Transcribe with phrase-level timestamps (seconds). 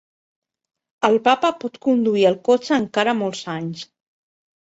[1.09, 3.85] El papa pot conduir el cotxe encara molts anys.